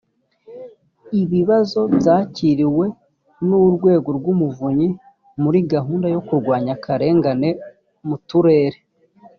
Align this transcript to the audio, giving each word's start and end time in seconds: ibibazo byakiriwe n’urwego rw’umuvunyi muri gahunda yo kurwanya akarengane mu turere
ibibazo 1.21 1.79
byakiriwe 1.97 2.85
n’urwego 3.47 4.09
rw’umuvunyi 4.17 4.87
muri 5.41 5.59
gahunda 5.73 6.07
yo 6.13 6.21
kurwanya 6.27 6.71
akarengane 6.77 7.49
mu 8.07 8.15
turere 8.29 8.77